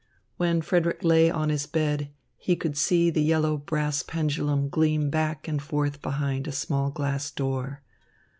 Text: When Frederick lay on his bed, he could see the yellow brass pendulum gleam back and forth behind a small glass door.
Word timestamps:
When 0.37 0.61
Frederick 0.63 1.03
lay 1.03 1.29
on 1.29 1.49
his 1.49 1.67
bed, 1.67 2.09
he 2.35 2.55
could 2.55 2.75
see 2.75 3.11
the 3.11 3.21
yellow 3.21 3.55
brass 3.55 4.01
pendulum 4.01 4.67
gleam 4.67 5.11
back 5.11 5.47
and 5.47 5.61
forth 5.61 6.01
behind 6.01 6.47
a 6.47 6.51
small 6.51 6.89
glass 6.89 7.29
door. 7.29 7.83